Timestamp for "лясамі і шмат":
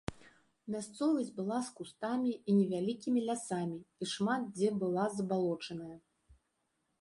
3.29-4.49